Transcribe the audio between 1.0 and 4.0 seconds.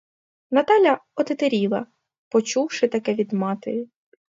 отетеріла, почувши таке від матері.